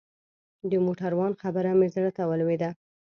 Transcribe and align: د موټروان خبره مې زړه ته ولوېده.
د 0.69 0.71
موټروان 0.85 1.31
خبره 1.41 1.71
مې 1.79 1.87
زړه 1.95 2.11
ته 2.17 2.23
ولوېده. 2.29 2.69